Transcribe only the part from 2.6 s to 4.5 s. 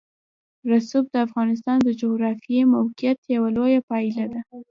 موقیعت یوه لویه پایله ده.